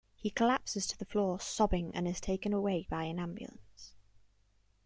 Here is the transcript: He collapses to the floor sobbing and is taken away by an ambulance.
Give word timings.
He 0.15 0.31
collapses 0.31 0.87
to 0.87 0.97
the 0.97 1.05
floor 1.05 1.39
sobbing 1.39 1.91
and 1.93 2.07
is 2.07 2.19
taken 2.19 2.53
away 2.53 2.87
by 2.89 3.03
an 3.03 3.19
ambulance. 3.19 3.93